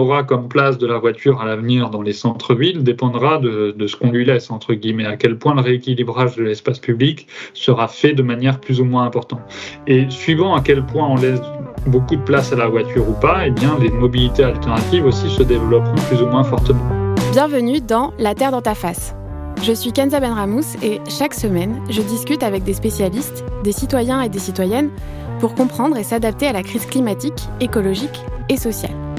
[0.00, 4.10] aura comme place de la voiture à l'avenir dans les centres-villes dépendra de, ce qu'on
[4.10, 8.22] lui laisse, entre guillemets, à quel point le rééquilibrage de l'espace public sera fait de
[8.22, 9.40] manière plus ou moins importante.
[9.86, 11.40] Et suivant à quel point on laisse
[11.86, 15.42] beaucoup de place à la voiture ou pas, eh bien, les mobilités alternatives aussi se
[15.42, 17.14] développeront plus ou moins fortement.
[17.32, 19.14] Bienvenue dans La Terre dans ta face.
[19.62, 24.28] Je suis Kenza Benramous et chaque semaine, je discute avec des spécialistes, des citoyens et
[24.28, 24.90] des citoyennes
[25.38, 29.09] pour comprendre et s'adapter à la crise climatique, écologique et sociale.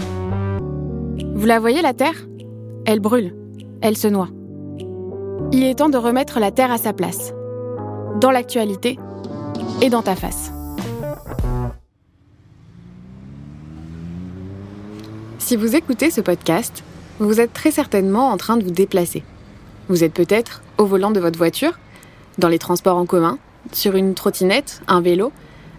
[1.41, 2.27] Vous la voyez, la Terre?
[2.85, 3.35] Elle brûle,
[3.81, 4.29] elle se noie.
[5.51, 7.33] Il est temps de remettre la Terre à sa place,
[8.19, 8.99] dans l'actualité
[9.81, 10.51] et dans ta face.
[15.39, 16.83] Si vous écoutez ce podcast,
[17.17, 19.23] vous êtes très certainement en train de vous déplacer.
[19.87, 21.79] Vous êtes peut-être au volant de votre voiture,
[22.37, 23.39] dans les transports en commun,
[23.71, 25.31] sur une trottinette, un vélo,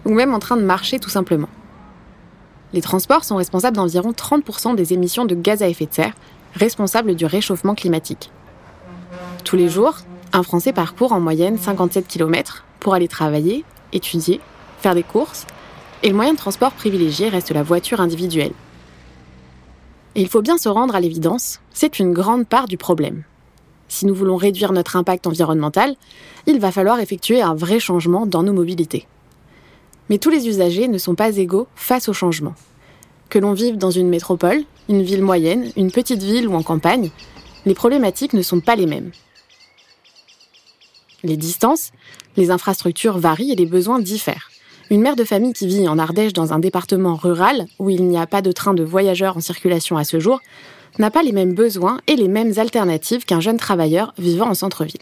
[0.03, 1.47] ou même en train de marcher tout simplement.
[2.73, 6.13] Les transports sont responsables d'environ 30% des émissions de gaz à effet de serre,
[6.55, 8.31] responsables du réchauffement climatique.
[9.43, 9.97] Tous les jours,
[10.33, 14.41] un Français parcourt en moyenne 57 km pour aller travailler, étudier,
[14.79, 15.45] faire des courses,
[16.01, 18.53] et le moyen de transport privilégié reste la voiture individuelle.
[20.15, 23.23] Il faut bien se rendre à l'évidence, c'est une grande part du problème.
[23.87, 25.95] Si nous voulons réduire notre impact environnemental,
[26.47, 29.07] il va falloir effectuer un vrai changement dans nos mobilités.
[30.09, 32.55] Mais tous les usagers ne sont pas égaux face au changement.
[33.29, 37.09] Que l'on vive dans une métropole, une ville moyenne, une petite ville ou en campagne,
[37.65, 39.11] les problématiques ne sont pas les mêmes.
[41.23, 41.91] Les distances,
[42.35, 44.49] les infrastructures varient et les besoins diffèrent.
[44.89, 48.17] Une mère de famille qui vit en Ardèche dans un département rural où il n'y
[48.17, 50.41] a pas de train de voyageurs en circulation à ce jour
[50.99, 55.01] n'a pas les mêmes besoins et les mêmes alternatives qu'un jeune travailleur vivant en centre-ville.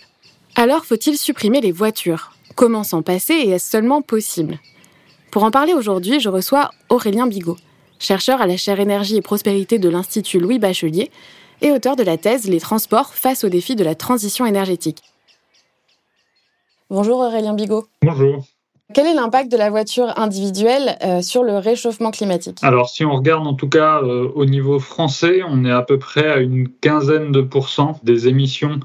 [0.56, 2.34] Alors faut-il supprimer les voitures?
[2.56, 3.34] Comment s'en passer?
[3.34, 4.60] Et est-ce seulement possible?
[5.32, 7.58] Pour en parler aujourd'hui, je reçois Aurélien Bigot,
[8.00, 11.10] chercheur à la chaire énergie et prospérité de l'Institut Louis Bachelier
[11.62, 15.02] et auteur de la thèse Les transports face aux défis de la transition énergétique.
[16.90, 17.88] Bonjour Aurélien Bigot.
[18.02, 18.44] Bonjour.
[18.94, 22.58] Quel est l'impact de la voiture individuelle euh, sur le réchauffement climatique?
[22.62, 25.98] Alors, si on regarde en tout cas euh, au niveau français, on est à peu
[25.98, 28.80] près à une quinzaine de pourcents des émissions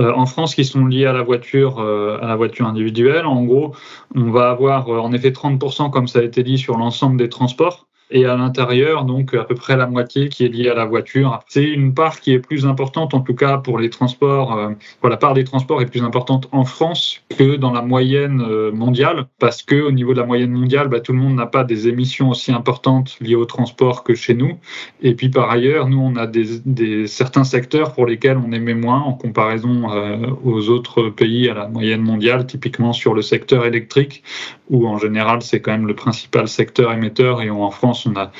[0.00, 3.26] euh, en France qui sont liées à la voiture, à la voiture individuelle.
[3.26, 3.74] En gros,
[4.14, 7.86] on va avoir en effet 30%, comme ça a été dit, sur l'ensemble des transports
[8.12, 11.40] et à l'intérieur, donc à peu près la moitié qui est liée à la voiture.
[11.48, 14.56] C'est une part qui est plus importante, en tout cas pour les transports.
[14.56, 14.70] Euh,
[15.02, 19.26] la part des transports est plus importante en France que dans la moyenne euh, mondiale,
[19.38, 21.88] parce que au niveau de la moyenne mondiale, bah, tout le monde n'a pas des
[21.88, 24.58] émissions aussi importantes liées au transport que chez nous.
[25.02, 29.00] Et puis par ailleurs, nous on a des, certains secteurs pour lesquels on émet moins
[29.00, 34.22] en comparaison euh, aux autres pays à la moyenne mondiale, typiquement sur le secteur électrique,
[34.68, 38.30] où en général c'est quand même le principal secteur émetteur, et en France on a,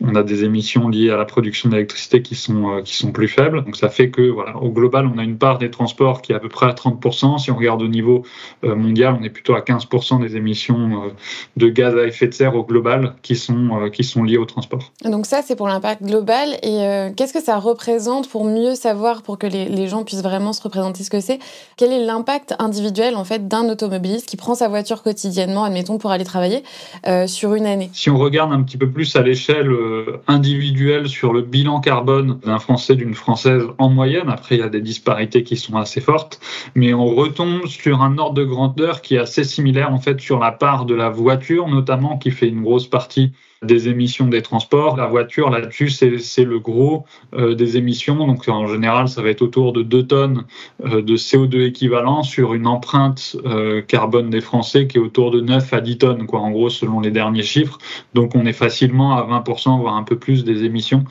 [0.00, 3.28] on a des émissions liées à la production d'électricité qui sont, euh, qui sont plus
[3.28, 3.64] faibles.
[3.64, 6.34] Donc ça fait que, voilà, au global, on a une part des transports qui est
[6.34, 7.38] à peu près à 30%.
[7.38, 8.24] Si on regarde au niveau
[8.64, 11.08] euh, mondial, on est plutôt à 15% des émissions euh,
[11.56, 14.92] de gaz à effet de serre au global qui sont, qui sont liées au transport.
[15.04, 16.54] Donc ça, c'est pour l'impact global.
[16.62, 20.52] Et qu'est-ce que ça représente pour mieux savoir, pour que les, les gens puissent vraiment
[20.52, 21.38] se représenter ce que c'est?
[21.76, 26.10] Quel est l'impact individuel en fait d'un automobiliste qui prend sa voiture quotidiennement, admettons, pour
[26.10, 26.62] aller travailler
[27.26, 27.90] sur une année?
[27.92, 32.38] Si on regarde un petit peu plus à l'échelle euh, individuelle sur le bilan carbone
[32.44, 34.28] d'un Français, d'une Française en moyenne.
[34.28, 36.40] Après, il y a des disparités qui sont assez fortes,
[36.74, 40.38] mais on retombe sur un ordre de grandeur qui est assez similaire en fait sur
[40.38, 43.32] la part de la voiture, notamment qui fait une grosse partie
[43.62, 44.96] des émissions des transports.
[44.96, 47.04] La voiture, là-dessus, c'est le gros
[47.34, 48.26] euh, des émissions.
[48.26, 50.44] Donc, en général, ça va être autour de 2 tonnes
[50.84, 55.42] euh, de CO2 équivalent sur une empreinte euh, carbone des Français qui est autour de
[55.42, 57.76] 9 à 10 tonnes, quoi, en gros, selon les derniers chiffres.
[58.14, 61.04] Donc, on est facilement à 20%, voire un peu plus des émissions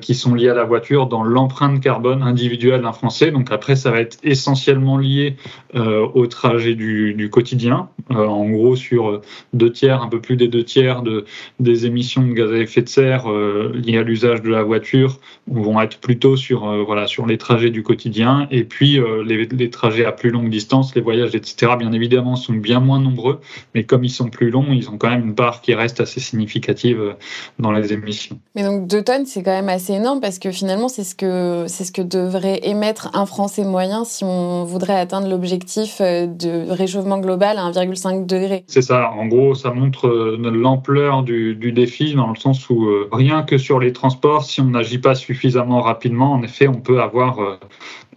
[0.00, 3.30] qui sont liées à la voiture dans l'empreinte carbone individuelle d'un Français.
[3.30, 5.36] Donc, après, ça va être essentiellement lié
[5.74, 7.88] au trajet du, quotidien.
[8.10, 9.20] en gros, sur
[9.52, 11.24] deux tiers, un peu plus des deux tiers de,
[11.58, 15.18] des émissions de gaz à effet de serre euh, liées à l'usage de la voiture
[15.46, 18.46] vont être plutôt sur, euh, voilà, sur les trajets du quotidien.
[18.50, 22.52] Et puis euh, les, trajets à plus longue distance, les voyages, etc., bien évidemment, sont
[22.52, 23.40] bien moins nombreux.
[23.74, 26.20] Mais comme ils sont plus longs, ils ont quand même une part qui reste assez
[26.20, 27.16] significative
[27.58, 28.38] dans les émissions.
[28.54, 31.64] Mais donc 2 tonnes, c'est quand même assez énorme parce que finalement, c'est ce que,
[31.68, 37.18] c'est ce que devrait émettre un Français moyen si on voudrait atteindre l'objectif de réchauffement
[37.18, 38.64] global à 1,5 degré.
[38.66, 39.10] C'est ça.
[39.12, 43.78] En gros, ça montre l'ampleur du du défi dans le sens où rien que sur
[43.78, 47.58] les transports, si on n'agit pas suffisamment rapidement, en effet, on peut avoir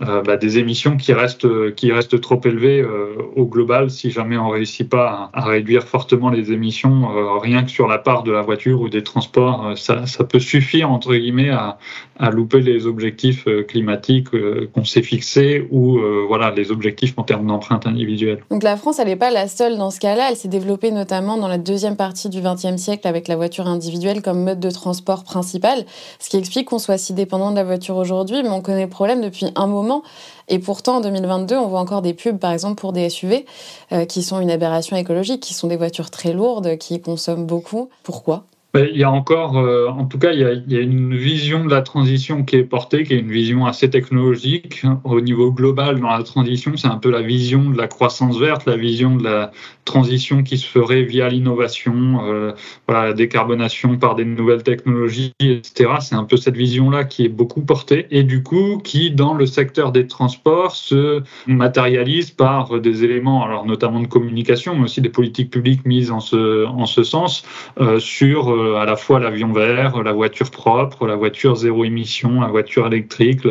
[0.01, 4.37] euh, bah, des émissions qui restent, qui restent trop élevées euh, au global si jamais
[4.37, 8.31] on réussit pas à, réduire fortement les émissions, euh, rien que sur la part de
[8.31, 11.77] la voiture ou des transports, ça, ça, peut suffire entre guillemets à,
[12.17, 14.29] à louper les objectifs climatiques
[14.73, 18.39] qu'on s'est fixés ou voilà les objectifs en termes d'empreinte individuelle.
[18.49, 20.27] Donc la France, elle n'est pas la seule dans ce cas-là.
[20.29, 24.21] Elle s'est développée notamment dans la deuxième partie du XXe siècle avec la voiture individuelle
[24.21, 25.85] comme mode de transport principal,
[26.19, 28.43] ce qui explique qu'on soit si dépendant de la voiture aujourd'hui.
[28.43, 30.03] Mais on connaît le problème depuis un moment
[30.47, 33.45] et pourtant, en 2022, on voit encore des pubs, par exemple, pour des SUV,
[33.91, 37.89] euh, qui sont une aberration écologique, qui sont des voitures très lourdes, qui consomment beaucoup.
[38.03, 38.45] Pourquoi?
[38.75, 41.83] Il y a encore, euh, en tout cas, il y, a, une vision de la
[41.83, 44.81] transition qui est portée, qui est une vision assez technologique.
[45.03, 48.65] Au niveau global, dans la transition, c'est un peu la vision de la croissance verte,
[48.65, 49.51] la vision de la
[49.85, 52.53] transition qui se ferait via l'innovation, euh,
[52.87, 55.91] voilà, la décarbonation par des nouvelles technologies, etc.
[55.99, 59.45] C'est un peu cette vision-là qui est beaucoup portée et du coup qui, dans le
[59.45, 65.09] secteur des transports, se matérialise par des éléments, alors notamment de communication, mais aussi des
[65.09, 67.43] politiques publiques mises en ce, en ce sens
[67.79, 72.41] euh, sur euh, à la fois l'avion vert, la voiture propre, la voiture zéro émission,
[72.41, 73.47] la voiture électrique,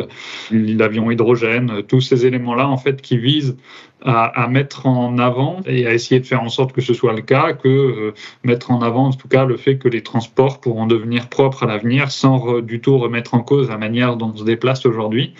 [0.51, 3.55] l'avion hydrogène, tous ces éléments-là en fait qui visent
[4.05, 7.21] à, mettre en avant et à essayer de faire en sorte que ce soit le
[7.21, 8.13] cas, que euh,
[8.43, 11.67] mettre en avant en tout cas le fait que les transports pourront devenir propres à
[11.67, 15.33] l'avenir sans du tout remettre en cause la manière dont on se déplace aujourd'hui.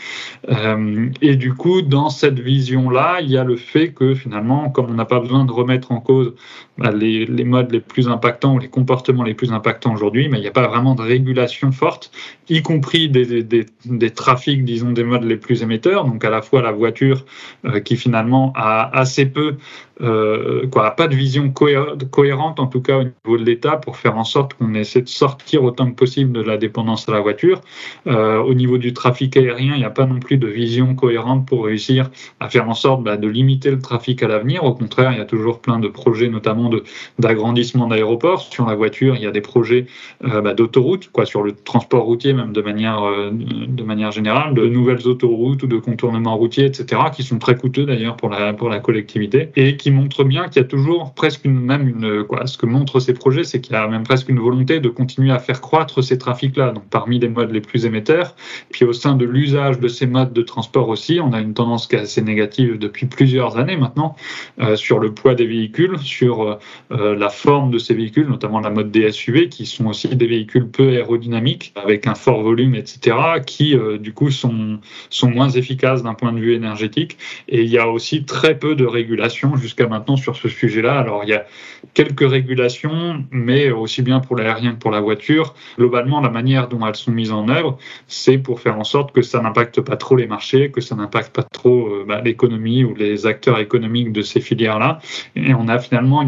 [0.50, 4.90] Euh, et du coup, dans cette vision-là, il y a le fait que finalement, comme
[4.90, 6.34] on n'a pas besoin de remettre en cause
[6.78, 10.38] bah, les, les, modes les plus impactants ou les comportements les plus impactants aujourd'hui, mais
[10.38, 12.12] il n'y a pas vraiment de régulation forte,
[12.50, 16.62] y compris des, des, trafics, disons, des modes les plus émetteurs, donc à la fois
[16.62, 17.26] la voiture
[17.66, 19.56] euh, qui finalement a assez peu
[20.02, 24.18] euh, quoi, pas de vision cohérente, en tout cas au niveau de l'État, pour faire
[24.18, 27.62] en sorte qu'on essaie de sortir autant que possible de la dépendance à la voiture.
[28.08, 31.48] Euh, au niveau du trafic aérien, il n'y a pas non plus de vision cohérente
[31.48, 32.10] pour réussir
[32.40, 34.64] à faire en sorte bah, de limiter le trafic à l'avenir.
[34.64, 36.72] Au contraire, il y a toujours plein de projets, notamment
[37.20, 38.42] d'agrandissement d'aéroports.
[38.42, 39.86] Sur la voiture, il y a des projets
[40.22, 44.68] bah, d'autoroutes, quoi, sur le transport routier même de manière, euh, de manière générale, de
[44.68, 48.70] nouvelles autoroutes ou de contournements routiers, etc., qui sont très coûteux d'ailleurs pour la, pour
[48.70, 52.48] la collectivité et qui montre bien qu'il y a toujours presque une, même une, quoi,
[52.48, 55.32] ce que montrent ces projets, c'est qu'il y a même presque une volonté de continuer
[55.32, 56.72] à faire croître ces trafics-là.
[56.72, 58.36] Donc, parmi les modes les plus émetteurs,
[58.72, 61.88] puis au sein de l'usage de ces modes de transport aussi, on a une tendance
[61.88, 64.16] qui est assez négative depuis plusieurs années maintenant
[64.62, 66.60] euh, sur le poids des véhicules, sur
[66.92, 70.28] euh, la forme de ces véhicules, notamment la mode des SUV, qui sont aussi des
[70.28, 74.80] véhicules peu aérodynamiques, avec un fort volume, etc., qui euh, du coup sont,
[75.10, 77.18] sont moins efficaces d'un point de vue énergétique.
[77.50, 80.98] Et il y a aussi très peu de régulation jusqu'à maintenant sur ce sujet-là.
[80.98, 81.46] Alors, il y a
[81.94, 85.54] quelques régulations, mais aussi bien pour l'aérien que pour la voiture.
[85.78, 87.78] Globalement, la manière dont elles sont mises en œuvre,
[88.08, 91.36] c'est pour faire en sorte que ça n'impacte pas trop les marchés, que ça n'impacte
[91.36, 95.00] pas trop euh, bah, l'économie ou les acteurs économiques de ces filières-là.
[95.36, 96.22] Et on a finalement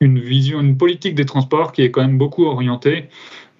[0.00, 3.08] une vision, une politique des transports qui est quand même beaucoup orientée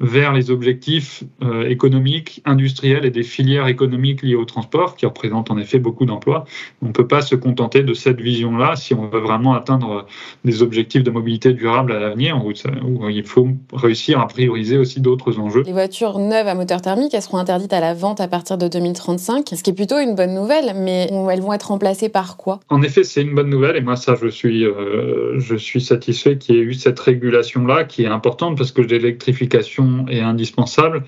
[0.00, 5.50] vers les objectifs euh, économiques, industriels et des filières économiques liées au transport, qui représentent
[5.50, 6.44] en effet beaucoup d'emplois.
[6.82, 10.06] On ne peut pas se contenter de cette vision-là si on veut vraiment atteindre
[10.44, 15.00] des objectifs de mobilité durable à l'avenir, où, où, il faut réussir à prioriser aussi
[15.00, 15.62] d'autres enjeux.
[15.64, 18.66] Les voitures neuves à moteur thermique, elles seront interdites à la vente à partir de
[18.66, 22.60] 2035, ce qui est plutôt une bonne nouvelle, mais elles vont être remplacées par quoi?
[22.68, 26.36] En effet, c'est une bonne nouvelle, et moi, ça, je suis, euh, je suis satisfait
[26.36, 31.04] qu'il y ait eu cette régulation-là, qui est importante, parce que l'électrification est indispensable.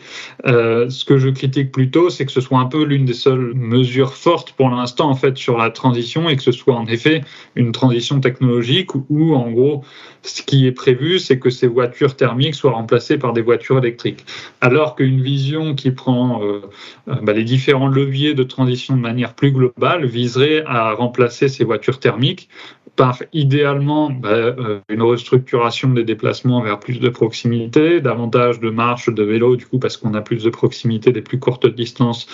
[0.46, 3.52] Euh, ce que je critique plutôt, c'est que ce soit un peu l'une des seules
[3.54, 7.22] mesures fortes pour l'instant en fait sur la transition et que ce soit en effet
[7.54, 9.84] une transition technologique où en gros
[10.22, 14.24] ce qui est prévu, c'est que ces voitures thermiques soient remplacées par des voitures électriques.
[14.60, 16.62] Alors qu'une vision qui prend euh,
[17.08, 21.64] euh, bah, les différents leviers de transition de manière plus globale viserait à remplacer ces
[21.64, 22.48] voitures thermiques
[22.96, 29.10] par idéalement bah, euh, une restructuration des déplacements vers plus de proximité, davantage de marches
[29.10, 32.26] de vélo, du coup, parce qu'on a plus de proximité des plus courtes distances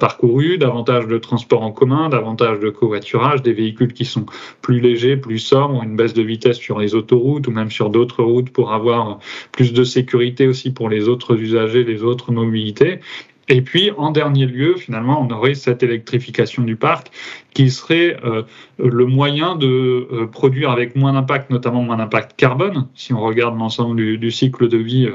[0.00, 4.26] parcourues, davantage de transport en commun, davantage de covoiturage, des véhicules qui sont
[4.60, 8.22] plus légers, plus sobres, une baisse de vitesse sur les autoroutes ou même sur d'autres
[8.22, 9.18] routes pour avoir
[9.52, 13.00] plus de sécurité aussi pour les autres usagers, les autres mobilités.
[13.48, 17.10] Et puis, en dernier lieu, finalement, on aurait cette électrification du parc
[17.54, 18.42] qui serait euh,
[18.78, 23.58] le moyen de euh, produire avec moins d'impact, notamment moins d'impact carbone, si on regarde
[23.58, 25.08] l'ensemble du, cycle de vie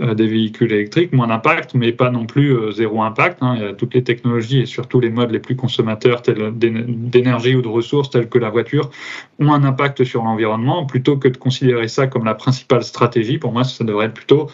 [0.00, 3.38] euh, des véhicules électriques, moins d'impact, mais pas non plus zéro impact.
[3.42, 3.54] Hein.
[3.56, 7.62] Il y a toutes les technologies et surtout les modes les plus consommateurs d'énergie ou
[7.62, 8.90] de ressources tels que la voiture
[9.38, 10.86] ont un impact sur l'environnement.
[10.86, 14.48] Plutôt que de considérer ça comme la principale stratégie, pour moi, ça devrait être plutôt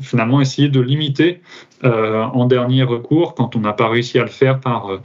[0.00, 1.40] finalement essayer de limiter
[1.82, 5.00] en dernier recours, quand on n'a pas réussi à le faire par,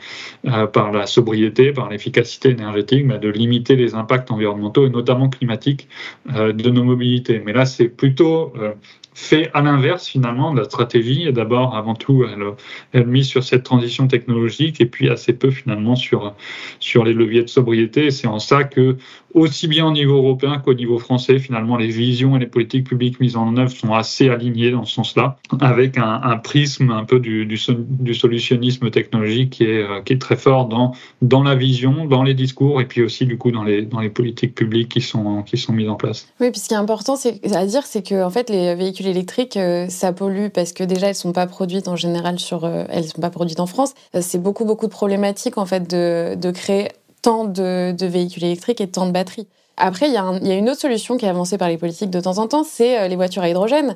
[0.74, 5.88] par la sobriété, par l'efficacité énergétique, de limiter les impacts environnementaux et notamment climatiques
[6.34, 7.42] euh, de nos mobilités.
[7.44, 8.74] Mais là, c'est plutôt euh,
[9.16, 11.32] fait à l'inverse finalement de la stratégie.
[11.32, 12.44] D'abord, avant tout, elle,
[12.92, 16.34] elle, mise sur cette transition technologique et puis assez peu finalement sur,
[16.82, 18.12] sur les leviers de sobriété.
[18.12, 18.98] C'est en ça que,
[19.34, 23.22] aussi bien au niveau européen qu'au niveau français, finalement, les visions et les politiques publiques
[23.22, 27.20] mises en œuvre sont assez alignées dans ce sens-là, avec un, un, prisme un peu
[27.22, 32.06] du, du, du, solutionnisme technologique qui est, qui est très fort dans, dans la vision,
[32.06, 35.02] dans les discours et puis aussi du coup dans les, dans les politiques publiques qui
[35.02, 36.28] sont, qui sont mises en place.
[36.42, 39.05] Oui, puis ce qui est important c'est, à dire, c'est que en fait, les véhicules
[39.08, 42.86] électriques, euh, ça pollue parce que déjà elles sont pas produites en général sur, euh,
[42.90, 43.94] elles sont pas produites en France.
[44.16, 46.90] Euh, c'est beaucoup beaucoup de problématiques en fait de, de créer
[47.22, 49.48] tant de, de, véhicules électriques et tant de batteries.
[49.78, 52.38] Après, il y, a une autre solution qui est avancée par les politiques de temps
[52.38, 53.96] en temps, c'est les voitures à hydrogène.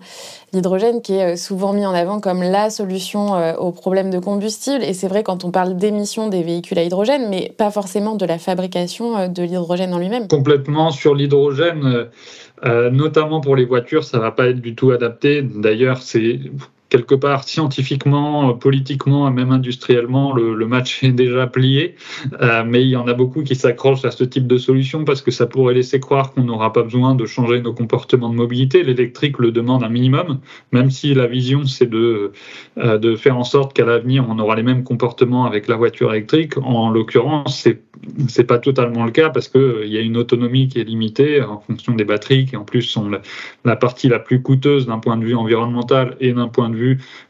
[0.52, 4.84] L'hydrogène qui est souvent mis en avant comme la solution aux problèmes de combustible.
[4.84, 8.26] Et c'est vrai quand on parle d'émissions des véhicules à hydrogène, mais pas forcément de
[8.26, 10.28] la fabrication de l'hydrogène en lui-même.
[10.28, 12.10] Complètement sur l'hydrogène.
[12.66, 15.42] Euh, notamment pour les voitures, ça va pas être du tout adapté.
[15.42, 16.40] D'ailleurs, c'est
[16.90, 21.96] quelque part scientifiquement, politiquement, même industriellement, le, match est déjà plié.
[22.42, 25.22] Euh, mais il y en a beaucoup qui s'accrochent à ce type de solution parce
[25.22, 28.84] que ça pourrait laisser croire qu'on n'aura pas besoin de changer nos comportements de mobilité.
[28.84, 30.40] L'électrique le demande un minimum,
[30.72, 32.32] même si la vision c'est de,
[32.78, 36.12] euh, de faire en sorte qu'à l'avenir on aura les mêmes comportements avec la voiture
[36.14, 36.58] électrique.
[36.58, 37.82] En l'occurrence, c'est
[38.28, 40.84] c'est pas totalement le cas parce que euh, il y a une autonomie qui est
[40.84, 43.10] limitée en fonction des batteries qui en plus sont
[43.66, 46.79] la partie la plus coûteuse d'un point de vue environnemental et d'un point de vue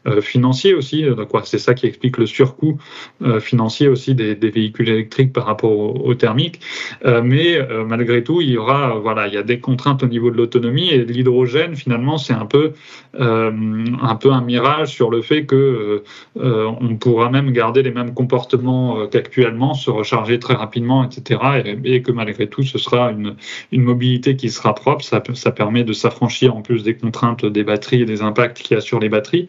[0.06, 1.04] euh, financier aussi.
[1.44, 2.78] C'est ça qui explique le surcoût
[3.22, 6.60] euh, financier aussi des, véhicules électriques par rapport aux, thermiques.
[7.06, 10.30] Euh, mais malgré tout, il y aura, voilà, il y a des contraintes au niveau
[10.30, 12.72] de l'autonomie et l'hydrogène finalement c'est un peu,
[13.18, 16.02] un peu un mirage sur le fait que
[16.36, 21.40] on pourra même garder les mêmes comportements qu'actuellement, se recharger très rapidement, etc.
[21.84, 23.36] Et, que malgré tout, ce sera une,
[23.72, 25.04] une mobilité qui sera propre.
[25.04, 28.78] Ça permet de s'affranchir en plus des contraintes des batteries et des impacts qu'il y
[28.78, 29.39] a sur les batteries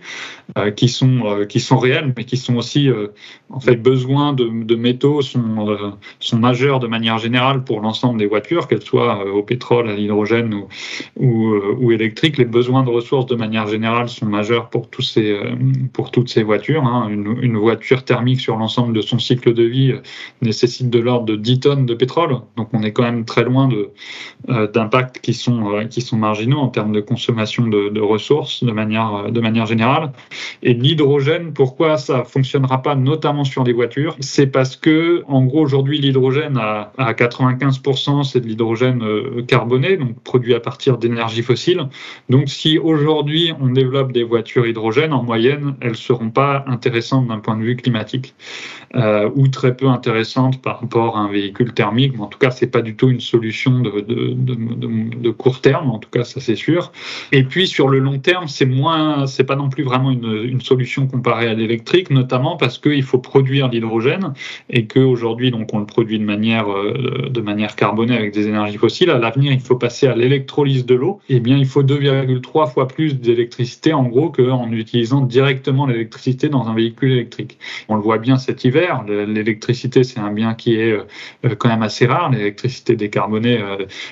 [0.58, 3.08] euh, qui sont euh, qui sont réels, mais qui sont aussi euh,
[3.50, 5.88] en fait besoins de, de métaux sont
[6.20, 10.54] sont majeurs de manière générale pour l'ensemble des voitures, qu'elles soient au pétrole, à l'hydrogène
[10.54, 12.38] ou, ou, électriques.
[12.38, 15.40] Les besoins de ressources de manière générale sont majeurs pour tous ces
[15.94, 16.84] pour toutes ces voitures.
[16.84, 17.08] Hein.
[17.10, 19.94] Une, voiture thermique sur l'ensemble de son cycle de vie
[20.42, 23.70] nécessite de l'ordre de 10 tonnes de pétrole, donc on est quand même très loin
[24.48, 29.32] d'impacts qui sont qui sont marginaux en termes de consommation de, de ressources de manière
[29.32, 29.81] de manière générale
[30.64, 34.16] et l'hydrogène, pourquoi ça fonctionnera pas notamment sur les voitures?
[34.20, 40.20] C'est parce que, en gros, aujourd'hui, l'hydrogène à, 95%, c'est de l'hydrogène euh, carboné, donc
[40.22, 41.88] produit à partir d'énergie fossile.
[42.30, 47.40] Donc, si aujourd'hui on développe des voitures hydrogène, en moyenne, elles seront pas intéressantes d'un
[47.40, 48.34] point de vue climatique.
[48.94, 52.12] Euh, ou très peu intéressantes par rapport à un véhicule thermique.
[52.14, 55.90] Mais en tout cas, c'est pas du tout une solution de, de, court terme.
[55.90, 56.92] En tout cas, ça c'est sûr.
[57.32, 61.08] Et puis sur le long terme, c'est moins, c'est pas non plus vraiment une, solution
[61.08, 64.34] comparée à l'électrique, notamment parce qu'il faut produire l'hydrogène
[64.70, 68.78] et qu'aujourd'hui, donc, on le produit de manière, euh, de manière carbonée avec des énergies
[68.78, 69.10] fossiles.
[69.10, 71.20] À l'avenir, il faut passer à l'électrolyse de l'eau.
[71.30, 76.50] Et eh bien, il faut 2,3 fois plus d'électricité en gros qu'en utilisant directement l'électricité
[76.50, 77.58] dans un véhicule électrique.
[77.90, 81.84] On le voit bien cet hiver L'électricité, c'est un bien qui est euh, quand même
[81.84, 83.60] assez rare, l'électricité décarbonée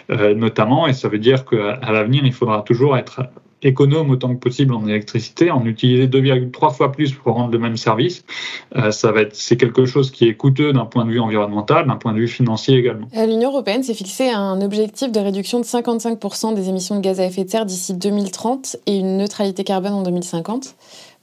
[0.09, 3.21] euh, notamment, et ça veut dire qu'à l'avenir, il faudra toujours être
[3.61, 7.77] économe autant que possible en électricité, en utiliser 2,3 fois plus pour rendre le même
[7.77, 8.23] service.
[8.91, 11.95] ça va être, c'est quelque chose qui est coûteux d'un point de vue environnemental, d'un
[11.95, 13.07] point de vue financier également.
[13.13, 17.25] L'Union européenne s'est fixé un objectif de réduction de 55% des émissions de gaz à
[17.25, 20.75] effet de serre d'ici 2030 et une neutralité carbone en 2050.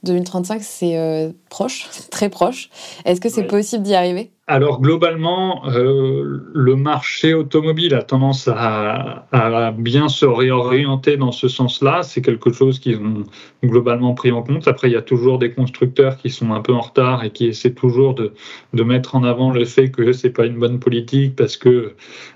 [0.03, 2.69] 2035, c'est euh, proche, très proche.
[3.05, 4.31] Est-ce que c'est possible d'y arriver?
[4.49, 11.49] Alors globalement, euh, le marché automobile a tendance à, à, bien se réorienter dans ce
[11.49, 12.01] sens-là.
[12.03, 13.23] C'est quelque chose qu'ils ont
[13.61, 14.65] globalement pris en compte.
[14.69, 17.47] Après, il y a toujours des constructeurs qui sont un peu en retard et qui
[17.47, 18.31] essaient toujours de,
[18.73, 21.95] de mettre en avant le fait que c'est pas une bonne politique parce que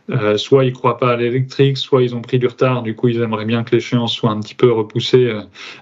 [0.09, 2.83] euh, soit ils croient pas à l'électrique, soit ils ont pris du retard.
[2.83, 5.33] Du coup, ils aimeraient bien que l'échéance soit un petit peu repoussée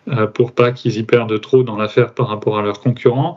[0.07, 3.35] euh, pour pas qu'ils y perdent trop dans l'affaire par rapport à leurs concurrents.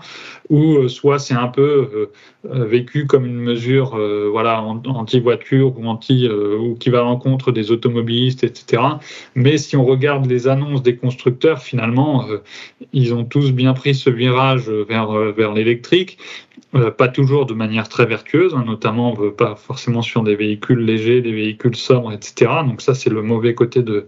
[0.50, 2.10] ou soit c'est un peu
[2.44, 3.98] vécu comme une mesure
[4.30, 8.82] voilà, anti-voiture ou, anti, ou qui va à l'encontre des automobilistes, etc.
[9.34, 12.26] Mais si on regarde les annonces des constructeurs, finalement,
[12.92, 16.18] ils ont tous bien pris ce virage vers, vers l'électrique.
[16.96, 21.32] pas toujours de manière très vertueuse, hein, notamment pas forcément sur des véhicules légers, des
[21.32, 22.50] véhicules sobres, etc.
[22.66, 24.06] Donc ça, c'est le mauvais côté de,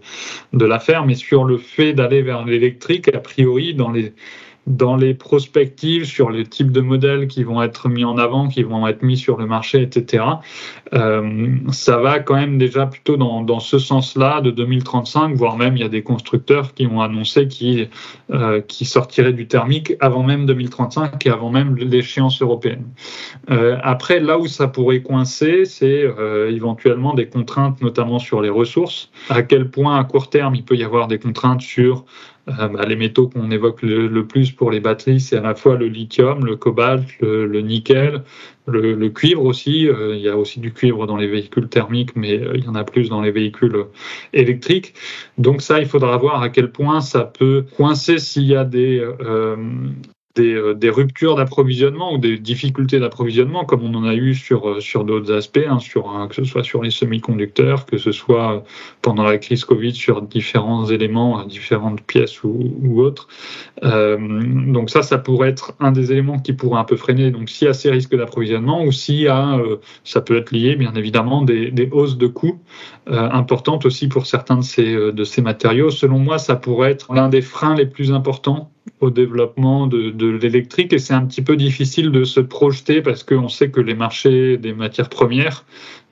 [0.53, 1.05] de l'affaire.
[1.05, 4.13] Mais sur le fait d'aller vers l'électrique, a priori, dans les
[4.67, 8.63] dans les prospectives sur les types de modèles qui vont être mis en avant, qui
[8.63, 10.23] vont être mis sur le marché, etc.
[10.93, 15.81] Euh, ça va quand même déjà plutôt dans, ce sens-là de 2035, voire même il
[15.81, 17.87] y a des constructeurs qui ont annoncé qui,
[18.31, 22.85] euh, qui sortiraient du thermique avant même 2035 et avant même l'échéance européenne.
[23.51, 26.05] Euh, après, là où ça pourrait coincer, c'est
[26.49, 29.09] éventuellement des contraintes, notamment sur les ressources.
[29.29, 32.05] À quel point à court terme il peut y avoir des contraintes sur
[32.47, 35.87] bah, les métaux qu'on évoque le, plus pour les batteries, c'est à la fois le
[35.87, 38.23] lithium, le cobalt, le, nickel,
[38.67, 39.87] le, cuivre aussi.
[39.87, 42.67] Euh, il y a aussi du cuivre dans les véhicules thermiques, mais euh, il y
[42.67, 43.85] en a plus dans les véhicules
[44.33, 44.93] électriques.
[45.37, 48.99] Donc ça, il faudra voir à quel point ça peut coincer s'il y a des,
[48.99, 49.55] euh,
[50.35, 55.33] des, ruptures d'approvisionnement ou des difficultés d'approvisionnement, comme on en a eu sur, euh, d'autres
[55.33, 58.63] aspects, hein, sur, que ce soit sur les semi-conducteurs, que ce soit
[59.01, 63.27] pendant la crise Covid sur différents éléments, euh, différentes pièces ou, autres.
[63.81, 67.31] donc ça, ça pourrait être un des éléments qui pourrait un peu freiner.
[67.31, 69.29] Donc s'il y ces risques d'approvisionnement ou s'il y
[70.03, 72.59] ça peut être lié bien évidemment, des, hausses de coûts
[73.07, 75.89] importantes aussi pour certains de ces matériaux.
[75.89, 80.93] Selon moi, ça pourrait être l'un des freins les plus importants au développement de, l'électrique
[80.93, 84.57] et c'est un petit peu difficile de se projeter parce qu'on sait que les marchés
[84.57, 85.65] des matières premières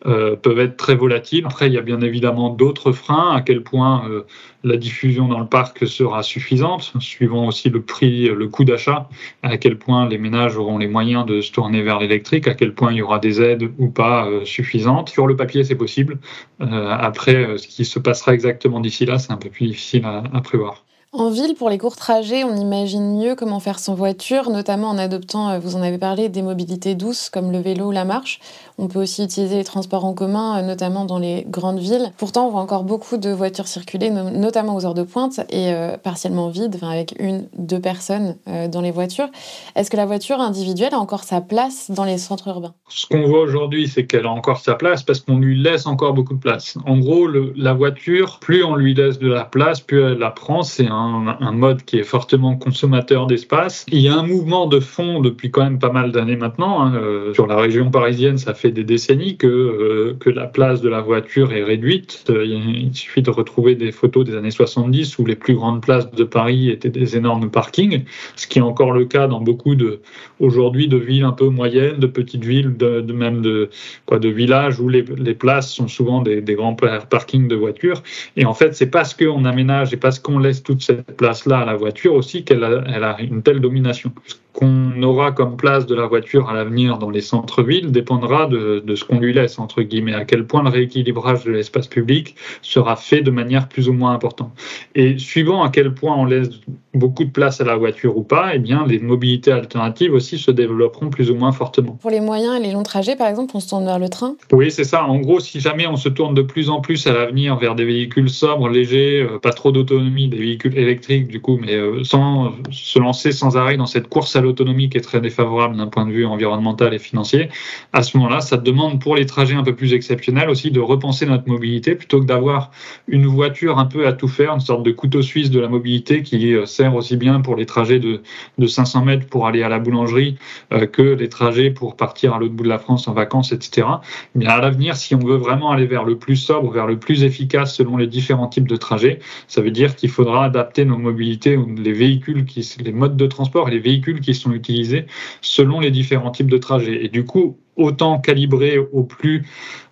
[0.05, 1.45] euh, peuvent être très volatiles.
[1.45, 4.23] Après, il y a bien évidemment d'autres freins, à quel point euh,
[4.63, 9.07] la diffusion dans le parc sera suffisante, suivant aussi le prix, le coût d'achat,
[9.43, 12.73] à quel point les ménages auront les moyens de se tourner vers l'électrique, à quel
[12.73, 15.09] point il y aura des aides ou pas euh, suffisantes.
[15.09, 16.19] Sur le papier, c'est possible.
[16.59, 20.83] après, ce qui se passera exactement d'ici là, c'est un peu plus difficile à prévoir.
[21.15, 24.98] En ville, pour les courts trajets, on imagine mieux comment faire sans voiture, notamment en
[24.98, 28.39] adoptant, euh, vous en avez parlé, des mobilités douces comme le vélo ou la marche.
[28.79, 32.12] On peut aussi utiliser les transports en commun, euh, notamment dans les grandes villes.
[32.17, 35.98] Pourtant, on voit encore beaucoup de voitures circuler, notamment aux heures de pointe, et euh,
[35.98, 38.36] partiellement vides, avec une, deux personnes
[38.72, 39.29] dans les voitures.
[39.75, 42.74] Est-ce que la voiture individuelle a encore sa place dans les centres urbains?
[42.89, 46.13] Ce qu'on voit aujourd'hui, c'est qu'elle a encore sa place parce qu'on lui laisse encore
[46.13, 46.75] beaucoup de place.
[46.88, 50.63] En gros, la voiture, plus on lui laisse de la place, plus elle la prend.
[50.63, 53.86] C'est un un, mode qui est fortement consommateur d'espace.
[53.91, 56.81] Il y a un mouvement de fond depuis quand même pas mal d'années maintenant.
[56.81, 60.82] Hein, euh, sur la région parisienne, ça fait des décennies que, euh, que la place
[60.82, 62.25] de la voiture est réduite.
[62.30, 66.10] Euh, il suffit de retrouver des photos des années 70 où les plus grandes places
[66.12, 68.04] de Paris étaient des énormes parkings,
[68.36, 70.01] ce qui est encore le cas dans beaucoup de
[70.39, 73.69] aujourd'hui de villes un peu moyennes, de petites villes, de, même de
[74.06, 78.04] quoi de villages où les, places sont souvent des, des, grands parkings de voitures.
[78.38, 81.65] Et en fait, c'est parce qu'on aménage et parce qu'on laisse toute cette place-là à
[81.65, 84.12] la voiture aussi qu'elle a, elle a une telle domination
[84.53, 89.03] qu'on aura comme place de la voiture à l'avenir dans les centres-villes dépendra de, ce
[89.03, 93.21] qu'on lui laisse, entre guillemets, à quel point le rééquilibrage de l'espace public sera fait
[93.21, 94.51] de manière plus ou moins importante.
[94.93, 96.49] Et suivant à quel point on laisse
[96.93, 100.51] beaucoup de place à la voiture ou pas, eh bien, les mobilités alternatives aussi se
[100.51, 101.97] développeront plus ou moins fortement.
[102.01, 104.36] Pour les moyens et les longs trajets, par exemple, on se tourne vers le train?
[104.51, 105.06] Oui, c'est ça.
[105.06, 107.86] En gros, si jamais on se tourne de plus en plus à l'avenir vers des
[107.86, 112.53] véhicules sobres, légers, euh, pas trop d'autonomie, des véhicules électriques, du coup, mais euh, sans
[112.71, 116.06] se lancer sans arrêt dans cette course à l'autonomie qui est très défavorable d'un point
[116.06, 117.49] de vue environnemental et financier,
[117.91, 121.25] à ce moment-là, ça demande pour les trajets un peu plus exceptionnels aussi de repenser
[121.25, 122.71] notre mobilité plutôt que d'avoir
[123.08, 126.23] une voiture un peu à tout faire, une sorte de couteau suisse de la mobilité
[126.23, 128.22] qui euh, aussi bien pour les trajets de,
[128.58, 130.38] de 500 mètres pour aller à la boulangerie
[130.72, 133.88] euh, que les trajets pour partir à l'autre bout de la France en vacances, etc.
[134.36, 137.24] Mais à l'avenir, si on veut vraiment aller vers le plus sobre, vers le plus
[137.24, 141.58] efficace selon les différents types de trajets, ça veut dire qu'il faudra adapter nos mobilités,
[141.78, 142.46] les véhicules,
[142.80, 145.06] les modes de transport et les véhicules qui sont utilisés
[145.41, 147.06] selon les différents types de trajets.
[147.06, 149.46] Et du coup, autant calibrer au plus,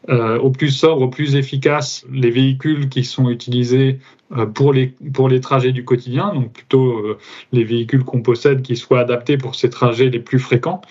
[0.09, 3.99] euh, sobre, au plus efficace les véhicules qui sont utilisés
[4.45, 7.17] pour, les, pour les trajets du quotidien, donc plutôt euh,
[7.51, 10.81] les véhicules qu'on possède qui soient adaptés pour ces trajets les plus fréquents.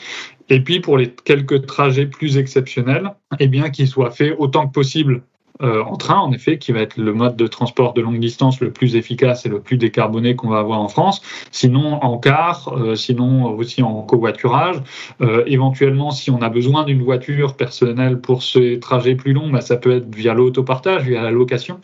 [0.48, 4.72] Et puis pour les quelques trajets plus exceptionnels, eh bien qu'ils soient faits autant que
[4.72, 5.22] possible
[5.62, 8.61] euh, en train, en effet, qui va être le mode de transport de longue distance
[8.61, 11.20] le plus efficace et le plus décarboné qu'on va avoir en France.
[11.51, 14.77] Sinon, en car, euh, sinon aussi en covoiturage.
[15.20, 19.61] Euh, éventuellement, si on a besoin d'une voiture personnelle pour ces trajets plus longs, bah,
[19.61, 21.81] ça peut être via l'autopartage, via la location,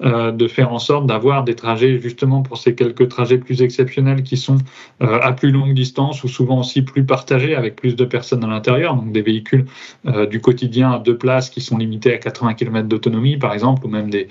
[0.00, 4.36] de faire en sorte d'avoir des trajets justement pour ces quelques trajets plus exceptionnels qui
[4.36, 4.58] sont
[5.00, 8.94] à plus longue distance ou souvent aussi plus partagés avec plus de personnes à l'intérieur,
[8.94, 9.66] donc des véhicules
[10.30, 13.88] du quotidien à deux places qui sont limités à 80 km d'autonomie, par exemple, ou
[13.88, 14.28] même des,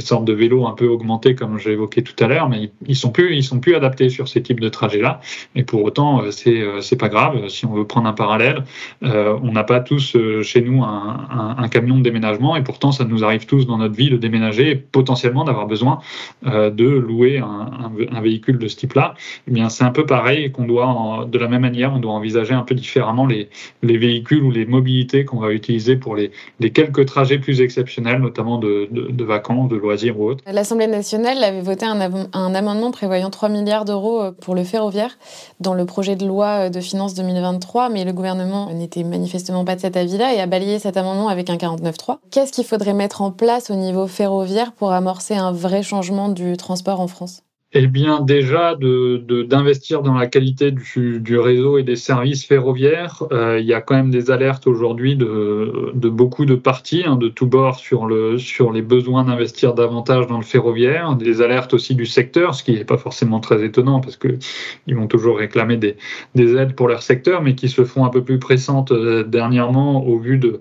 [0.00, 3.10] sortes de vélos un peu augmentés, comme j'ai évoqué tout à l'heure, mais ils sont
[3.10, 5.20] plus, ils sont plus adaptés sur ces types de trajets-là.
[5.54, 7.48] Et pour autant, euh, c'est euh, c'est pas grave.
[7.48, 8.64] Si on veut prendre un parallèle,
[9.02, 13.04] euh, on n'a pas tous chez nous un, un, camion de déménagement, et pourtant, ça
[13.04, 16.00] nous arrive tous dans notre vie de déménager et potentiellement d'avoir besoin
[16.44, 17.70] de louer un,
[18.12, 19.14] un, véhicule de ce type-là.
[19.48, 22.54] Eh bien, c'est un peu pareil qu'on doit, de la même manière, on doit envisager
[22.54, 23.48] un peu différemment les,
[23.82, 28.20] les véhicules ou les mobilités qu'on va utiliser pour les, les quelques trajets plus exceptionnels,
[28.32, 30.42] notamment de, vacances, de loisirs ou autres.
[30.50, 32.00] L'Assemblée nationale avait voté un,
[32.32, 35.18] un amendement prévoyant 3 milliards d'euros euh, pour le ferroviaire
[35.60, 39.76] dans le projet de loi euh, de finances 2023, mais le gouvernement n'était manifestement pas
[39.76, 42.18] de cet avis-là et a balayé cet amendement avec un 49.3.
[42.30, 46.56] Qu'est-ce qu'il faudrait mettre en place au niveau ferroviaire pour amorcer un vrai changement du
[46.56, 47.42] transport en France?
[47.74, 53.22] Eh bien, déjà, d'investir de, dans la qualité du, du, réseau et des services ferroviaires.
[53.32, 57.16] Euh, il y a quand même des alertes aujourd'hui de, de, beaucoup de parties, hein,
[57.16, 61.16] de tous bords, sur, le, sur les besoins d'investir davantage dans le ferroviaire.
[61.16, 65.06] Des alertes aussi du secteur, ce qui n'est pas forcément très étonnant parce qu'ils vont
[65.06, 65.96] toujours réclamer des,
[66.34, 70.06] des, aides pour leur secteur, mais qui se font un peu plus pressantes euh, dernièrement
[70.06, 70.60] au vu de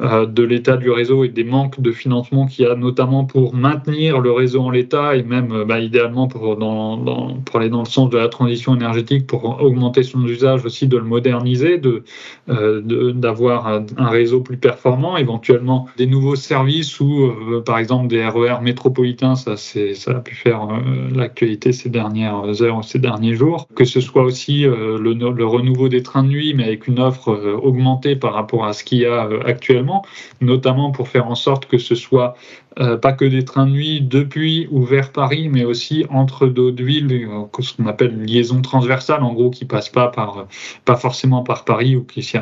[0.00, 3.54] euh, de l'état du réseau et des manques de financement qu'il y a notamment pour
[3.54, 7.80] maintenir le réseau en l'état et même bah, idéalement pour, dans, dans, pour aller dans
[7.80, 12.04] le sens de la transition énergétique, pour augmenter son usage aussi, de le moderniser, de,
[12.48, 17.32] euh, d'avoir un, réseau plus performant, éventuellement des nouveaux services ou
[17.64, 20.68] par exemple des RER e métropolitains, ça, ça a pu faire
[21.14, 26.02] l'actualité ces dernières heures, ces derniers jours, que ce soit aussi le, le renouveau des
[26.02, 27.30] trains de nuit, mais avec une offre
[27.62, 30.04] augmentée par rapport à ce qu'il y a actuellement
[30.40, 32.36] notamment pour faire en sorte que ce soit
[32.80, 36.82] euh, pas que des trains de nuit depuis ou vers Paris, mais aussi entre d'autres
[36.82, 40.46] villes, euh, ce qu'on appelle une liaison transversale, en gros, qui passe pas par,
[40.84, 42.36] pas forcément par Paris ou qui s'y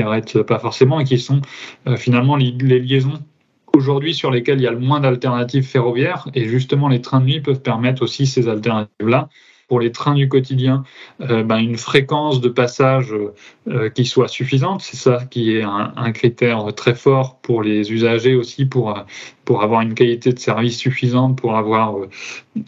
[0.00, 1.40] arrêtent, pas forcément et qui sont
[1.86, 3.20] euh, finalement les liaisons
[3.76, 6.28] aujourd'hui sur lesquelles il y a le moins d'alternatives ferroviaires.
[6.34, 9.28] Et justement les trains de nuit peuvent permettre aussi ces alternatives-là
[9.68, 10.84] pour les trains du quotidien
[11.20, 13.14] euh, ben, une fréquence de passage
[13.68, 14.82] euh, qui soit suffisante.
[14.82, 18.94] C'est ça qui est un, critère très fort pour les usagers aussi, pour,
[19.44, 21.96] pour avoir une qualité de service suffisante, pour avoir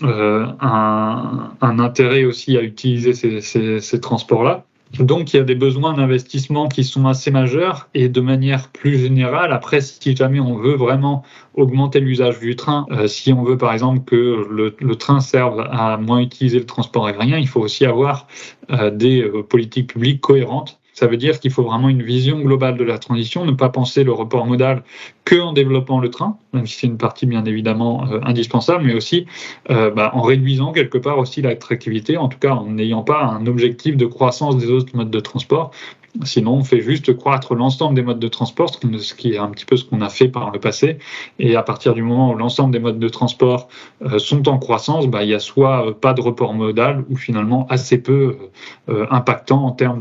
[0.02, 4.64] euh, un, intérêt aussi à utiliser ces, ces, ces transports-là.
[4.98, 8.98] Donc, il y a des besoins d'investissement qui sont assez majeurs et de manière plus
[8.98, 11.22] générale, après, si jamais on veut vraiment
[11.54, 15.96] augmenter l'usage du train, euh, si on veut par exemple que le, train serve à
[15.96, 18.26] moins utiliser le transport aérien, il faut aussi avoir
[18.70, 22.78] euh, des euh, politiques publiques cohérentes ça veut dire qu'il faut vraiment une vision globale
[22.78, 24.82] de la transition, ne pas penser le report modal
[25.26, 28.94] que en développant le train, même si c'est une partie bien évidemment euh, indispensable, mais
[28.94, 29.26] aussi
[29.70, 33.46] euh, bah, en réduisant quelque part aussi l'attractivité, en tout cas en n'ayant pas un
[33.46, 35.70] objectif de croissance des autres modes de transport,
[36.24, 39.64] Sinon, on fait juste croître l'ensemble des modes de transport, ce qui est un petit
[39.64, 40.98] peu ce qu'on a fait par le passé.
[41.38, 43.68] Et à partir du moment où l'ensemble des modes de transport
[44.04, 47.16] euh, sont en croissance, bah, il y a soit euh, pas de report modal ou
[47.16, 48.36] finalement assez peu
[48.88, 50.00] euh, impactant en termes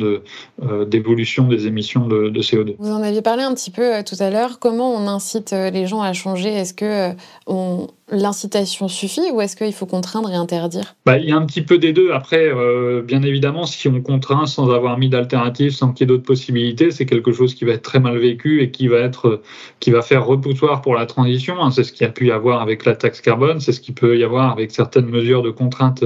[0.88, 2.75] d'évolution des émissions de, CO2.
[2.80, 4.60] Vous en aviez parlé un petit peu tout à l'heure.
[4.60, 6.54] Comment on incite les gens à changer?
[6.54, 7.15] Est-ce que
[7.47, 10.95] on, l'incitation suffit ou est-ce qu'il faut contraindre et interdire?
[11.05, 12.11] Bah, Il y a un petit peu des deux.
[12.11, 16.13] Après, euh, bien évidemment, si on contraint sans avoir mis d'alternative, sans qu'il y ait
[16.13, 19.41] d'autres possibilités, c'est quelque chose qui va être très mal vécu et qui va, être,
[19.79, 21.55] qui va faire repoussoir pour la transition.
[21.59, 21.71] Hein.
[21.71, 23.95] C'est ce qu'il y a pu y avoir avec la taxe carbone, c'est ce qu'il
[23.95, 26.03] peut y avoir avec certaines mesures de contrainte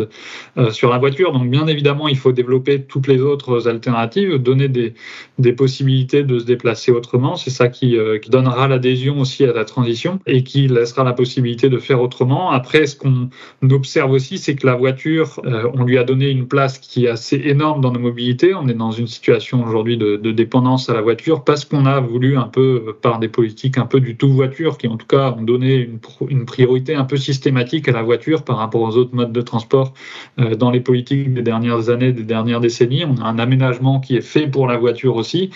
[0.57, 1.33] euh, sur la voiture.
[1.33, 4.93] Donc, bien évidemment, il faut développer toutes les autres alternatives, donner des,
[5.37, 7.35] des possibilités de se déplacer autrement.
[7.35, 11.13] C'est ça qui, euh, qui donnera l'adhésion aussi à la transition et qui laissera la
[11.13, 12.51] possibilité de faire autrement.
[12.51, 13.29] Après, ce qu'on
[13.69, 17.09] observe aussi, c'est que la voiture, euh, on lui a donné une place qui est
[17.09, 18.53] assez énorme dans nos mobilités.
[18.53, 22.37] On est dans une situation aujourd'hui de, dépendance à la voiture parce qu'on a voulu
[22.37, 25.41] un peu, par des politiques un peu du tout voiture, qui en tout cas ont
[25.41, 25.89] donné
[26.29, 29.93] une, priorité un peu systématique à la voiture par rapport aux autres modes de transport
[30.39, 33.05] euh, dans les politiques des dernières années, des dernières décennies.
[33.05, 35.49] On a un aménagement qui est fait pour la voiture aussi.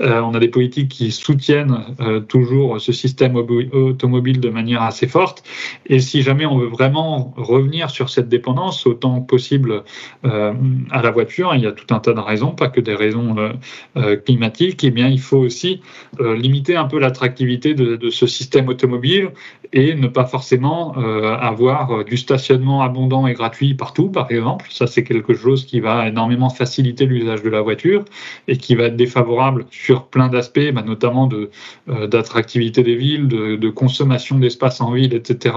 [0.00, 1.78] Euh, on a des politiques qui soutiennent
[2.28, 5.42] toujours ce système automobile de manière assez forte.
[5.88, 9.82] Et si jamais on veut vraiment revenir sur cette dépendance autant possible
[10.24, 10.52] euh,
[10.90, 13.36] à la voiture, il y a tout un tas de raisons, pas que des raisons
[14.24, 15.80] climatiques, et eh bien il faut aussi
[16.18, 19.30] limiter un peu l'attractivité de, de, ce système automobile
[19.72, 24.66] et ne pas forcément avoir du stationnement abondant et gratuit partout, par exemple.
[24.70, 28.04] Ça, c'est quelque chose qui va énormément faciliter l'usage de la voiture
[28.48, 31.50] et qui va être défavorable sur plein d'aspects, bah, notamment de,
[31.88, 35.54] euh, d'attractivité des villes, de, de consommation d'espace en ville, etc.,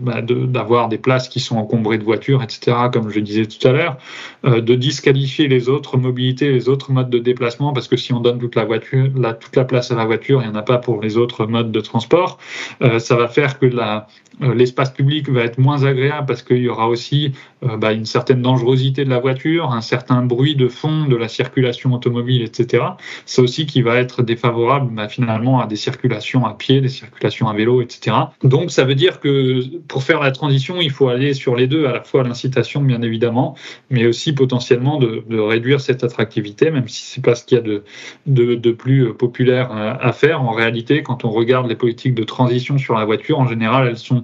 [0.00, 3.72] bah, d'avoir des places qui sont encombrées de voitures, etc., comme je disais tout à
[3.72, 3.96] l'heure,
[4.44, 8.20] euh, de disqualifier les autres mobilités, les autres modes de déplacement, parce que si on
[8.20, 9.08] donne toute la voiture,
[9.40, 11.72] toute la place à la voiture, il n'y en a pas pour les autres modes
[11.72, 12.38] de transport,
[12.82, 14.06] euh, ça va faire que la,
[14.40, 19.04] l'espace public va être moins agréable parce qu'il y aura aussi bah, une certaine dangerosité
[19.04, 22.84] de la voiture, un certain bruit de fond de la circulation automobile, etc.
[23.26, 27.48] C'est aussi qui va être défavorable bah, finalement à des circulations à pied, des circulations
[27.48, 28.16] à vélo, etc.
[28.42, 31.86] Donc ça veut dire que pour faire la transition, il faut aller sur les deux,
[31.86, 33.56] à la fois l'incitation bien évidemment,
[33.90, 37.80] mais aussi potentiellement de, réduire cette attractivité, même si c'est pas ce qu'il y a
[38.26, 40.42] de, plus populaire à faire.
[40.42, 43.98] En réalité, quand on regarde les politiques de transition sur la voiture, en général, elles
[43.98, 44.22] sont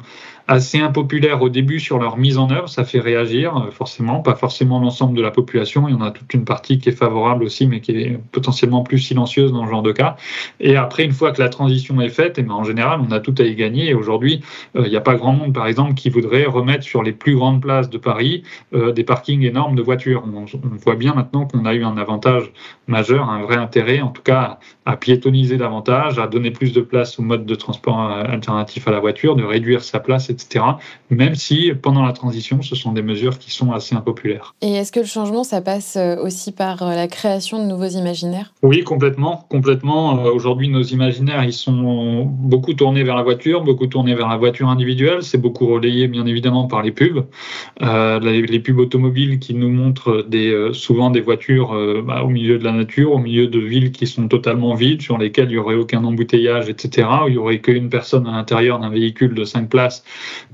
[0.49, 4.35] assez impopulaires au début sur leur mise en œuvre, ça fait réagir euh, forcément, pas
[4.35, 7.45] forcément l'ensemble de la population, il y en a toute une partie qui est favorable
[7.45, 10.17] aussi, mais qui est potentiellement plus silencieuse dans ce genre de cas.
[10.61, 13.21] Et après, une fois que la transition est faite, eh ben, en général, on a
[13.21, 13.91] tout à y gagner.
[13.91, 14.41] Et aujourd'hui,
[14.77, 17.35] euh, il n'y a pas grand monde, par exemple, qui voudrait remettre sur les plus
[17.35, 20.25] grandes places de Paris euh, des parkings énormes de voitures.
[20.27, 22.53] On, voit bien maintenant qu'on a eu un avantage
[22.87, 27.19] majeur, un vrai intérêt, en tout cas, à piétoniser davantage, à donner plus de place
[27.19, 30.36] au mode de transport alternatif à la voiture, de réduire sa place, etc.
[31.11, 34.55] Même si pendant la transition, ce sont des mesures qui sont assez impopulaires.
[34.62, 37.87] Et est-ce que le changement, ça passe euh, aussi par euh, la création de nouveaux
[37.87, 38.53] imaginaires?
[38.62, 39.46] Oui, complètement.
[39.49, 40.18] Complètement.
[40.18, 44.37] Euh, aujourd'hui, nos imaginaires, ils sont beaucoup tournés vers la voiture, beaucoup tournés vers la
[44.37, 45.22] voiture individuelle.
[45.22, 47.25] C'est beaucoup relayé, bien évidemment, par les pubs.
[47.81, 52.72] les, pubs automobiles qui nous montrent des, souvent des voitures bah, au milieu de la
[52.72, 56.03] nature, au milieu de villes qui sont totalement vides, sur lesquelles il n'y aurait aucun
[56.05, 60.05] embouteillage, etc., où il n'y aurait qu'une personne à l'intérieur d'un véhicule de 5 places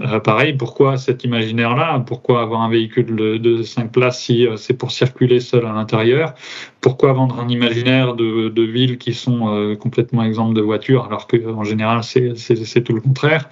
[0.01, 2.01] euh, pareil, pourquoi cet imaginaire-là?
[2.07, 5.73] Pourquoi avoir un véhicule de, de 5 places si euh, c'est pour circuler seul à
[5.73, 6.35] l'intérieur?
[6.83, 11.65] Pourquoi vendre un imaginaire de, villes qui sont euh, complètement exemptes de voitures alors qu'en
[11.65, 13.49] général c'est tout le contraire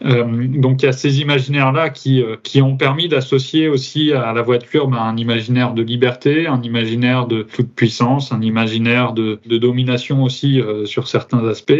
[0.00, 4.88] Donc il y a ces imaginaires-là qui, qui ont permis d'associer aussi à la voiture
[4.88, 10.60] ben, un imaginaire de liberté, un imaginaire de toute puissance, un imaginaire de, domination aussi
[10.84, 11.72] sur certains aspects.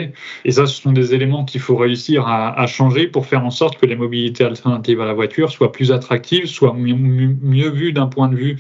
[0.45, 3.79] Et ça, ce sont des éléments qu'il faut réussir à, changer pour faire en sorte
[3.79, 8.29] que les mobilités alternatives à la voiture soient plus attractives, soient mieux, vues d'un point
[8.29, 8.57] de vue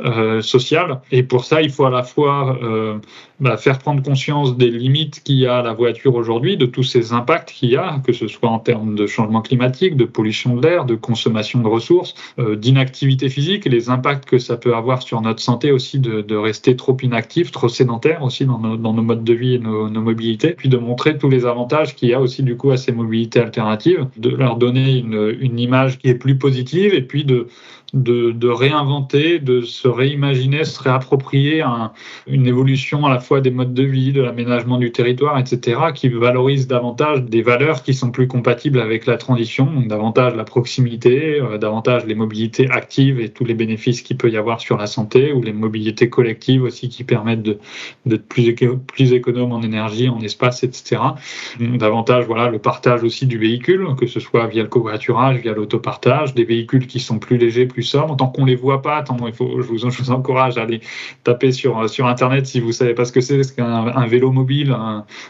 [0.00, 1.00] euh, social.
[1.10, 2.98] Et pour ça, il faut à la fois euh,
[3.40, 6.82] bah, faire prendre conscience des limites qu'il y a à la voiture aujourd'hui, de tous
[6.82, 10.56] ces impacts qu'il y a, que ce soit en termes de changement climatique, de pollution
[10.56, 14.74] de l'air, de consommation de ressources, euh, d'inactivité physique et les impacts que ça peut
[14.74, 19.24] avoir sur notre santé aussi de, rester trop inactif, trop sédentaire aussi dans nos, modes
[19.24, 22.42] de vie et nos, mobilités, puis de montrer tous les avantages qu'il y a aussi
[22.42, 26.94] du coup à ces mobilités alternatives, de leur donner une image qui est plus positive
[26.94, 27.48] et puis de
[27.92, 31.92] de, réinventer, de se réimaginer, se réapproprier un,
[32.26, 36.08] une évolution à la fois des modes de vie, de l'aménagement du territoire, etc., qui
[36.08, 41.40] valorise davantage des valeurs qui sont plus compatibles avec la transition, donc davantage la proximité,
[41.40, 44.86] euh, davantage les mobilités actives et tous les bénéfices qu'il peut y avoir sur la
[44.86, 47.48] santé, ou les mobilités collectives aussi qui permettent
[48.04, 48.54] d'être plus,
[48.86, 51.00] plus économe en énergie, en espace, etc.
[51.60, 56.34] Davantage voilà, le partage aussi du véhicule, que ce soit via le covoiturage, via l'autopartage,
[56.34, 58.16] des véhicules qui sont plus légers, plus sobres.
[58.16, 60.80] Tant qu'on les voit pas, il faut, je, vous, encourage à aller
[61.24, 64.30] taper sur, sur Internet si vous savez pas ce que c'est, ce qu'un un vélo
[64.30, 64.76] mobile,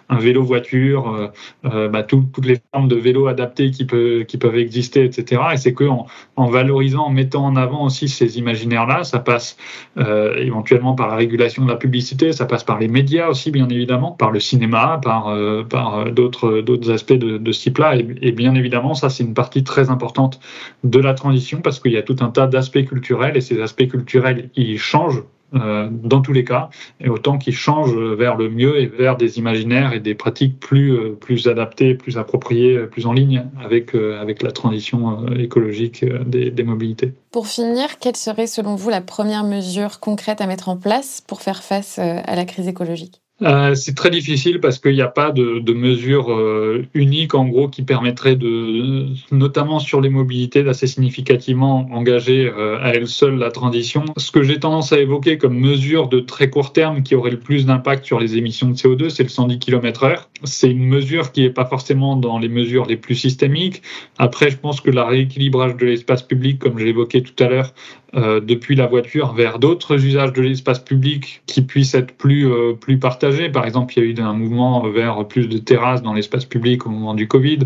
[0.08, 1.28] un, vélo voiture, euh,
[1.64, 5.42] euh bah, tout, toutes les formes de vélos adaptés qui, peut, qui peuvent exister, etc.
[5.54, 6.06] Et c'est qu'en
[6.36, 9.56] en valorisant, en mettant en avant aussi ces imaginaires-là, ça passe
[9.98, 13.68] euh, éventuellement par la régulation de la publicité, ça passe par les médias aussi, bien
[13.68, 17.96] évidemment, par le cinéma, par, euh, par d'autres, aspects de, de ce type-là.
[17.96, 20.40] Et, et bien évidemment, ça, c'est une partie très importante
[20.84, 24.50] de la transition parce qu'il y a tout un d'aspects culturels et ces aspects culturels,
[24.54, 26.70] ils changent euh, dans tous les cas,
[27.00, 30.92] et autant qu'ils changent vers le mieux et vers des imaginaires et des pratiques plus,
[30.92, 36.64] euh, plus adaptées, plus appropriées, plus en ligne avec, euh, avec la transition écologique des,
[36.64, 37.12] mobilités.
[37.30, 41.40] Pour finir, quelle serait selon vous la première mesure concrète à mettre en place pour
[41.42, 43.20] faire face à la crise écologique?
[43.42, 47.68] Euh, c'est très difficile parce qu'il n'y a pas de, mesure euh, unique en gros
[47.68, 53.50] qui permettrait de, notamment sur les mobilités, d'assez significativement engager euh, à elle seule la
[53.50, 54.06] transition.
[54.16, 57.38] Ce que j'ai tendance à évoquer comme mesure de très court terme qui aurait le
[57.38, 60.28] plus d'impact sur les émissions de CO2, c'est le 110 km/h.
[60.44, 63.82] C'est une mesure qui n'est pas forcément dans les mesures les plus systémiques.
[64.16, 67.74] Après, je pense que le rééquilibrage de l'espace public, comme je l'évoquais tout à l'heure,
[68.14, 72.72] euh, depuis la voiture vers d'autres usages de l'espace public qui puissent être plus, euh,
[72.72, 73.48] plus partagés.
[73.48, 76.86] Par exemple, il y a eu un mouvement vers plus de terrasses dans l'espace public
[76.86, 77.60] au moment du Covid,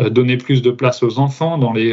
[0.00, 1.84] euh, donner plus de place aux enfants dans les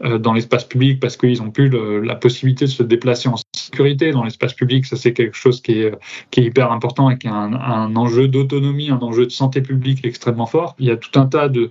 [0.00, 1.70] dans l'espace public parce qu'ils ont plus
[2.02, 3.36] la possibilité de se déplacer en
[3.70, 4.86] sécurité dans l'espace public.
[4.86, 5.92] Ça, c'est quelque chose qui est,
[6.36, 10.04] est hyper important et qui est un, un enjeu d'autonomie, un enjeu de santé publique
[10.04, 10.74] extrêmement fort.
[10.78, 11.70] Il y a tout un tas de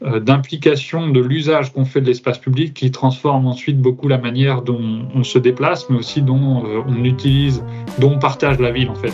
[0.00, 5.08] d'implications de l'usage qu'on fait de l'espace public qui transforme ensuite beaucoup la manière dont
[5.14, 7.64] on se déplace, mais aussi dont euh, on utilise,
[7.98, 9.12] dont on partage la ville en fait.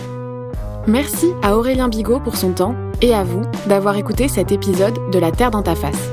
[0.87, 5.19] Merci à Aurélien Bigot pour son temps et à vous d'avoir écouté cet épisode de
[5.19, 6.11] La Terre dans ta face.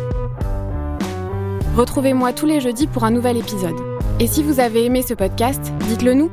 [1.76, 3.91] Retrouvez-moi tous les jeudis pour un nouvel épisode.
[4.22, 6.30] Et si vous avez aimé ce podcast, dites-le nous.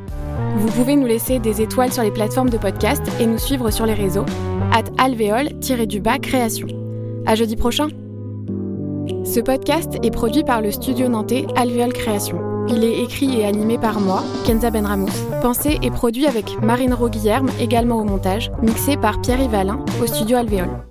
[0.58, 3.86] Vous pouvez nous laisser des étoiles sur les plateformes de podcast et nous suivre sur
[3.86, 4.26] les réseaux
[4.72, 6.66] at alvéole-du-bas création.
[7.24, 7.88] À jeudi prochain.
[9.24, 12.66] Ce podcast est produit par le studio nantais Alvéole Création.
[12.68, 15.08] Il est écrit et animé par moi, Kenza Benramos.
[15.40, 20.36] Pensé et produit avec Marine Roguillerme, également au montage, mixé par Pierre Yvalin au studio
[20.36, 20.87] Alvéole.